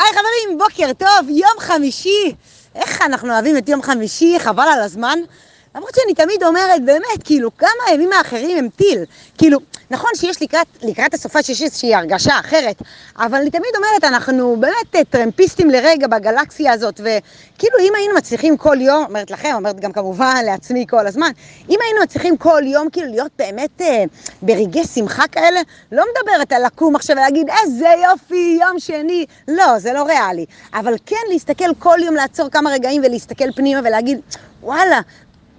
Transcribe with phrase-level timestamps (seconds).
[0.00, 2.34] היי חברים, בוקר טוב, יום חמישי.
[2.74, 5.18] איך אנחנו אוהבים את יום חמישי, חבל על הזמן.
[5.74, 9.04] למרות שאני תמיד אומרת, באמת, כאילו, כמה הימים האחרים הם טיל.
[9.38, 9.58] כאילו,
[9.90, 12.82] נכון שיש לקראת, לקראת הסופה שיש איזושהי הרגשה אחרת,
[13.18, 18.56] אבל אני תמיד אומרת, אנחנו באמת אה, טרמפיסטים לרגע בגלקסיה הזאת, וכאילו, אם היינו מצליחים
[18.56, 21.30] כל יום, אומרת לכם, אומרת גם כמובן לעצמי כל הזמן,
[21.68, 24.04] אם היינו מצליחים כל יום, כאילו, להיות באמת אה,
[24.42, 25.60] ברגעי שמחה כאלה,
[25.92, 29.26] לא מדברת על לקום עכשיו ולהגיד, איזה יופי, יום שני.
[29.48, 30.46] לא, זה לא ריאלי.
[30.74, 34.20] אבל כן להסתכל כל יום, לעצור כמה רגעים ולהסתכל פנימה ולהגיד,
[34.62, 35.00] וואלה,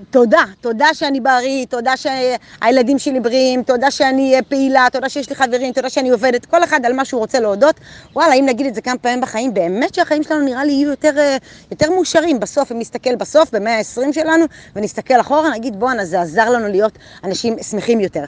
[0.10, 5.74] תודה, תודה שאני בריא, תודה שהילדים שלי בריאים, תודה שאני פעילה, תודה שיש לי חברים,
[5.74, 7.80] תודה שאני עובדת, כל אחד על מה שהוא רוצה להודות.
[8.16, 11.18] וואלה, אם נגיד את זה כמה פעמים בחיים, באמת שהחיים שלנו נראה לי יהיו יותר,
[11.18, 11.38] אה,
[11.72, 16.50] יותר מאושרים בסוף, אם נסתכל בסוף, במאה ה-20 שלנו, ונסתכל אחורה, נגיד בואנה, זה עזר
[16.50, 18.24] לנו להיות אנשים שמחים יותר.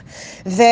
[0.46, 0.62] ו...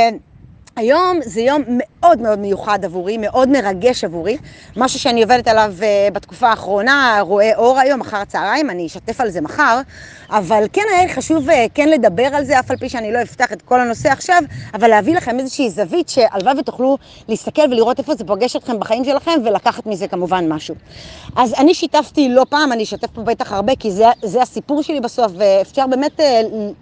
[0.76, 1.62] היום זה יום
[2.02, 4.36] מאוד מאוד מיוחד עבורי, מאוד מרגש עבורי,
[4.76, 9.30] משהו שאני עובדת עליו uh, בתקופה האחרונה, רואה אור היום, אחר הצהריים, אני אשתף על
[9.30, 9.80] זה מחר,
[10.30, 13.52] אבל כן היה חשוב uh, כן לדבר על זה, אף על פי שאני לא אפתח
[13.52, 14.42] את כל הנושא עכשיו,
[14.74, 19.40] אבל להביא לכם איזושהי זווית שהלוואי ותוכלו להסתכל ולראות איפה זה פוגש אתכם בחיים שלכם
[19.44, 20.74] ולקחת מזה כמובן משהו.
[21.36, 25.00] אז אני שיתפתי לא פעם, אני אשתף פה בטח הרבה, כי זה, זה הסיפור שלי
[25.00, 26.22] בסוף, ואפשר באמת uh,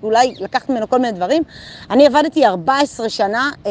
[0.03, 1.43] אולי לקחת ממנו כל מיני דברים.
[1.91, 3.69] אני עבדתי 14 שנה uh,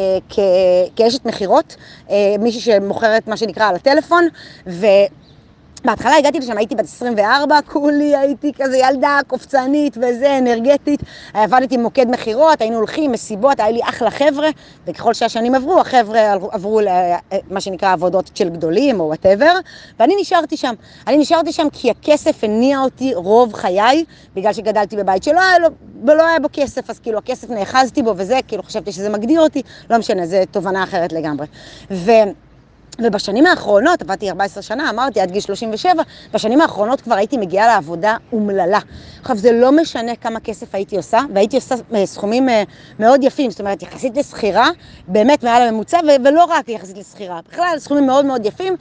[0.96, 1.76] כאשת מכירות,
[2.10, 4.28] אה, מישהי שמוכרת מה שנקרא על הטלפון,
[4.68, 4.86] ו...
[5.86, 11.00] בהתחלה הגעתי לשם, הייתי בת 24, כולי, הייתי כזה ילדה קופצנית וזה, אנרגטית.
[11.34, 14.50] עבדתי עם מוקד מכירות, היינו הולכים, מסיבות, היה לי אחלה חבר'ה,
[14.88, 19.54] וככל שהשנים עברו, החבר'ה עברו למה שנקרא עבודות של גדולים או וואטאבר,
[20.00, 20.74] ואני נשארתי שם.
[21.08, 25.68] אני נשארתי שם כי הכסף הניע אותי רוב חיי, בגלל שגדלתי בבית שלא היה, לו,
[26.06, 29.62] לא היה בו כסף, אז כאילו הכסף נאחזתי בו וזה, כאילו חשבתי שזה מגדיר אותי,
[29.90, 31.46] לא משנה, זו תובנה אחרת לגמרי.
[31.92, 32.12] ו...
[33.04, 38.18] ובשנים האחרונות, עבדתי 14 שנה, אמרתי עד גיל 37, בשנים האחרונות כבר הייתי מגיעה לעבודה
[38.32, 38.80] אומללה.
[39.22, 42.64] עכשיו, זה לא משנה כמה כסף הייתי עושה, והייתי עושה אה, סכומים אה,
[43.00, 44.70] מאוד יפים, זאת אומרת, יחסית לשכירה,
[45.08, 48.76] באמת מעל הממוצע, ולא רק יחסית לשכירה, בכלל סכומים מאוד מאוד יפים,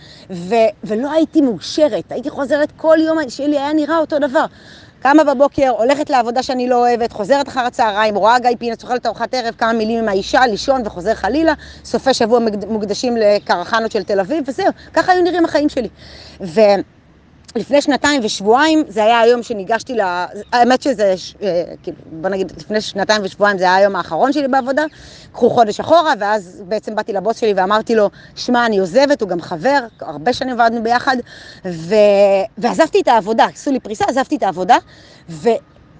[0.84, 4.44] ולא הייתי מאושרת, הייתי חוזרת כל יום שלי היה נראה אותו דבר.
[5.02, 9.34] קמה בבוקר, הולכת לעבודה שאני לא אוהבת, חוזרת אחר הצהריים, רואה גיא פינה, צוחלת ארוחת
[9.34, 11.52] ערב, כמה מילים עם האישה, לישון וחוזר חלילה,
[11.84, 12.38] סופי שבוע
[12.68, 15.88] מוקדשים לקרחנות של תל אביב, וזהו, ככה היו נראים החיים שלי.
[16.40, 16.60] ו...
[17.56, 20.00] לפני שנתיים ושבועיים, זה היה היום שניגשתי ל...
[20.52, 24.84] האמת שזה, אה, כאילו, בוא נגיד, לפני שנתיים ושבועיים זה היה היום האחרון שלי בעבודה,
[25.32, 29.40] קחו חודש אחורה, ואז בעצם באתי לבוס שלי ואמרתי לו, שמע, אני עוזבת, הוא גם
[29.40, 31.16] חבר, הרבה שנים עבדנו ביחד,
[31.64, 31.94] ו...
[32.58, 34.76] ועזבתי את העבודה, עשו לי פריסה, עזבתי את העבודה,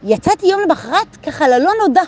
[0.03, 2.03] ויצאתי יום למחרת ככה ללא נודע.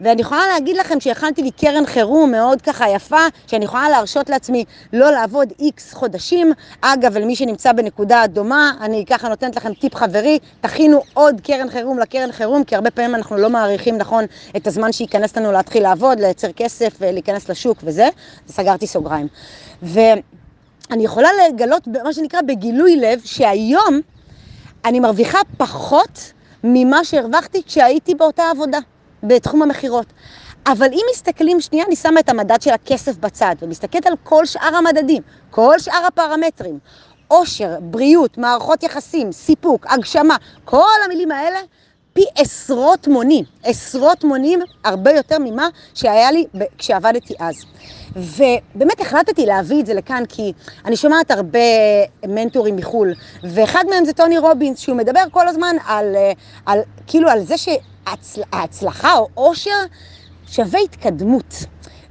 [0.00, 4.64] ואני יכולה להגיד לכם שהכנתי לי קרן חירום מאוד ככה יפה, שאני יכולה להרשות לעצמי
[4.92, 6.52] לא לעבוד איקס חודשים.
[6.80, 11.98] אגב, למי שנמצא בנקודה דומה, אני ככה נותנת לכם טיפ חברי, תכינו עוד קרן חירום
[11.98, 14.24] לקרן חירום, כי הרבה פעמים אנחנו לא מעריכים נכון
[14.56, 18.08] את הזמן שייכנס לנו להתחיל לעבוד, לייצר כסף, להיכנס לשוק וזה.
[18.48, 19.28] סגרתי סוגריים.
[19.82, 24.00] ואני יכולה לגלות, מה שנקרא, בגילוי לב, שהיום
[24.84, 26.32] אני מרוויחה פחות
[26.66, 28.78] ממה שהרווחתי כשהייתי באותה עבודה.
[29.22, 30.06] בתחום המכירות.
[30.66, 34.76] אבל אם מסתכלים, שנייה, אני שמה את המדד של הכסף בצד, ומסתכלת על כל שאר
[34.76, 36.78] המדדים, כל שאר הפרמטרים,
[37.28, 41.58] עושר, בריאות, מערכות יחסים, סיפוק, הגשמה, כל המילים האלה,
[42.14, 46.46] פי עשרות מונים, עשרות מונים הרבה יותר ממה שהיה לי
[46.78, 47.64] כשעבדתי אז.
[48.16, 50.52] ובאמת החלטתי להביא את זה לכאן כי
[50.84, 51.58] אני שומעת הרבה
[52.28, 56.16] מנטורים מחו"ל, ואחד מהם זה טוני רובינס, שהוא מדבר כל הזמן על,
[56.66, 59.70] על כאילו על זה שההצלחה או עושר
[60.46, 61.54] שווה התקדמות.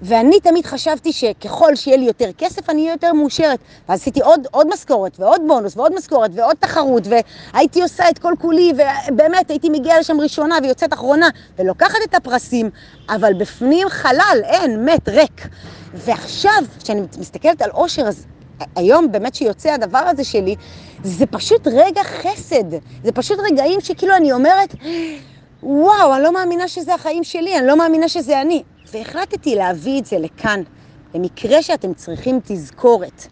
[0.04, 3.60] ואני תמיד חשבתי שככל שיהיה לי יותר כסף, אני אהיה יותר מאושרת.
[3.90, 8.34] ואז עשיתי עוד, עוד משכורת, ועוד בונוס, ועוד משכורת, ועוד תחרות, והייתי עושה את כל
[8.40, 8.74] כולי,
[9.10, 12.70] ובאמת הייתי מגיעה לשם ראשונה ויוצאת אחרונה, ולוקחת את הפרסים,
[13.10, 15.48] אבל בפנים חלל, אין, מת, ריק.
[15.94, 18.26] ועכשיו, כשאני מסתכלת על אושר, אז
[18.76, 20.56] היום באמת שיוצא הדבר הזה שלי,
[21.04, 22.72] זה פשוט רגע חסד.
[23.04, 24.76] זה פשוט רגעים שכאילו אני אומרת,
[25.66, 28.64] וואו, אני לא מאמינה שזה החיים שלי, אני לא מאמינה שזה אני.
[28.94, 30.64] והחלטתי להביא את זה לכאן,
[31.14, 33.28] במקרה שאתם צריכים תזכורת.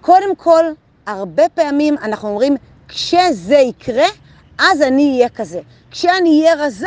[0.00, 0.64] קודם כל,
[1.06, 2.56] הרבה פעמים אנחנו אומרים,
[2.88, 4.06] כשזה יקרה,
[4.58, 5.60] אז אני אהיה כזה.
[5.90, 6.86] כשאני אהיה רזה,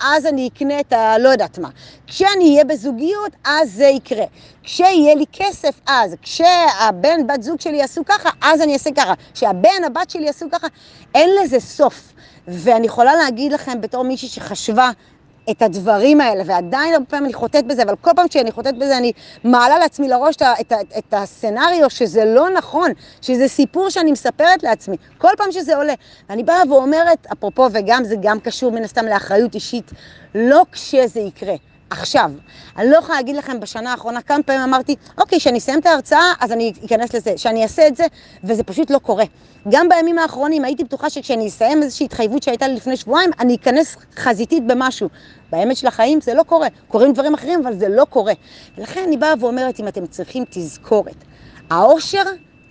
[0.00, 1.18] אז אני אקנה את ה...
[1.18, 1.68] לא יודעת מה.
[2.06, 4.24] כשאני אהיה בזוגיות, אז זה יקרה.
[4.62, 6.16] כשיהיה לי כסף, אז.
[6.22, 9.14] כשהבן, בת זוג שלי יעשו ככה, אז אני אעשה ככה.
[9.34, 10.66] כשהבן, הבת שלי יעשו ככה,
[11.14, 12.12] אין לזה סוף.
[12.48, 14.90] ואני יכולה להגיד לכם, בתור מישהי שחשבה
[15.50, 18.96] את הדברים האלה, ועדיין הרבה פעמים אני חוטאת בזה, אבל כל פעם שאני חוטאת בזה
[18.96, 19.12] אני
[19.44, 22.90] מעלה לעצמי לראש את, את, את הסצנריו שזה לא נכון,
[23.22, 25.94] שזה סיפור שאני מספרת לעצמי, כל פעם שזה עולה.
[26.28, 29.90] ואני באה ואומרת, אפרופו, וגם זה גם קשור מן הסתם לאחריות אישית,
[30.34, 31.54] לא כשזה יקרה.
[31.90, 32.30] עכשיו.
[32.76, 36.32] אני לא יכולה להגיד לכם בשנה האחרונה כמה פעמים אמרתי, אוקיי, כשאני אסיים את ההרצאה,
[36.40, 38.04] אז אני אכנס לזה, שאני אעשה את זה,
[38.44, 39.24] וזה פשוט לא קורה.
[39.68, 43.96] גם בימים האחרונים הייתי בטוחה שכשאני אסיים איזושהי התחייבות שהייתה לי לפני שבועיים, אני אכנס
[44.16, 45.08] חזיתית במשהו.
[45.50, 46.68] באמת של החיים זה לא קורה.
[46.88, 48.32] קורים דברים אחרים, אבל זה לא קורה.
[48.78, 51.24] ולכן אני באה ואומרת, אם אתם צריכים תזכורת,
[51.70, 52.22] העושר,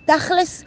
[0.04, 0.64] תכלס,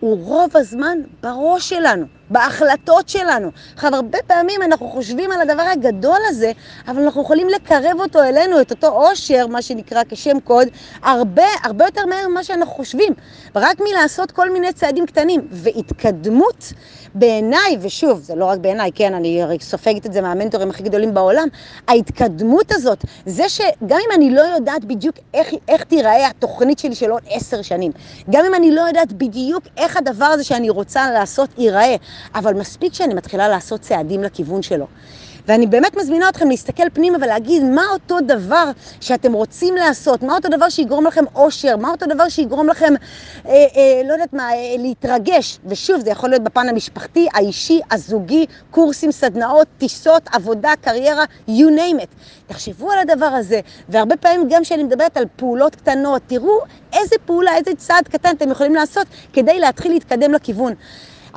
[0.00, 2.17] הוא רוב הזמן בראש שלנו.
[2.30, 3.50] בהחלטות שלנו.
[3.74, 6.52] עכשיו, הרבה פעמים אנחנו חושבים על הדבר הגדול הזה,
[6.88, 10.68] אבל אנחנו יכולים לקרב אותו אלינו, את אותו עושר, מה שנקרא כשם קוד,
[11.02, 13.12] הרבה, הרבה יותר מהר ממה שאנחנו חושבים.
[13.54, 15.48] רק מלעשות כל מיני צעדים קטנים.
[15.50, 16.72] והתקדמות
[17.14, 21.48] בעיניי, ושוב, זה לא רק בעיניי, כן, אני סופגת את זה מהמנטורים הכי גדולים בעולם,
[21.88, 27.10] ההתקדמות הזאת, זה שגם אם אני לא יודעת בדיוק איך, איך תיראה התוכנית שלי של
[27.10, 27.92] עוד עשר שנים,
[28.30, 31.96] גם אם אני לא יודעת בדיוק איך הדבר הזה שאני רוצה לעשות ייראה,
[32.34, 34.86] אבל מספיק שאני מתחילה לעשות צעדים לכיוון שלו.
[35.48, 38.70] ואני באמת מזמינה אתכם להסתכל פנימה ולהגיד מה אותו דבר
[39.00, 42.94] שאתם רוצים לעשות, מה אותו דבר שיגרום לכם אושר, מה אותו דבר שיגרום לכם,
[43.46, 45.58] אה, אה, לא יודעת מה, אה, להתרגש.
[45.66, 52.02] ושוב, זה יכול להיות בפן המשפחתי, האישי, הזוגי, קורסים, סדנאות, טיסות, עבודה, קריירה, you name
[52.02, 52.08] it.
[52.46, 56.58] תחשבו על הדבר הזה, והרבה פעמים גם כשאני מדברת על פעולות קטנות, תראו
[56.92, 60.74] איזה פעולה, איזה צעד קטן אתם יכולים לעשות כדי להתחיל להתקדם לכיוון.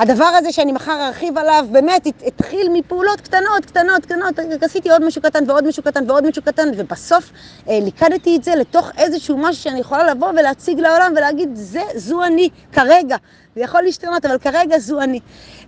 [0.02, 5.22] הדבר הזה שאני מחר ארחיב עליו, באמת התחיל מפעולות קטנות, קטנות, קטנות, עשיתי עוד משהו
[5.22, 7.32] קטן ועוד משהו קטן ועוד משהו קטן, ובסוף
[7.70, 12.24] אה, ליקדתי את זה לתוך איזשהו משהו שאני יכולה לבוא ולהציג לעולם ולהגיד, זה, זו
[12.24, 13.16] אני כרגע.
[13.56, 15.20] זה יכול להשתנות, אבל כרגע זו אני.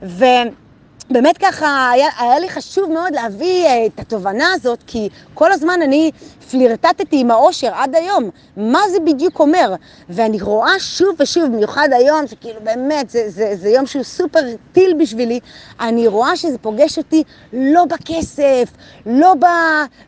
[0.03, 0.25] ו...
[1.13, 5.79] באמת ככה, היה, היה לי חשוב מאוד להביא uh, את התובנה הזאת, כי כל הזמן
[5.81, 6.11] אני
[6.51, 8.29] פלירטטתי עם האושר עד היום.
[8.57, 9.75] מה זה בדיוק אומר?
[10.09, 14.39] ואני רואה שוב ושוב, במיוחד היום, שכאילו באמת, זה, זה, זה יום שהוא סופר
[14.71, 15.39] טיל בשבילי,
[15.79, 17.23] אני רואה שזה פוגש אותי
[17.53, 18.69] לא בכסף,
[19.05, 19.33] לא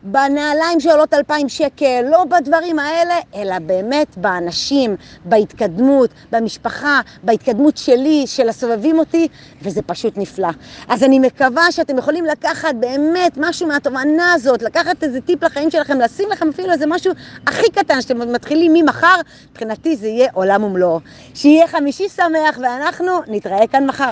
[0.02, 8.48] בנעליים שעולות אלפיים שקל, לא בדברים האלה, אלא באמת באנשים, בהתקדמות, במשפחה, בהתקדמות שלי, של
[8.48, 9.28] הסובבים אותי,
[9.62, 10.48] וזה פשוט נפלא.
[10.96, 16.00] אז אני מקווה שאתם יכולים לקחת באמת משהו מהתובנה הזאת, לקחת איזה טיפ לחיים שלכם,
[16.00, 17.12] לשים לכם אפילו איזה משהו
[17.46, 19.16] הכי קטן שאתם מתחילים ממחר,
[19.50, 21.00] מבחינתי זה יהיה עולם ומלואו.
[21.34, 24.10] שיהיה חמישי שמח ואנחנו נתראה כאן מחר.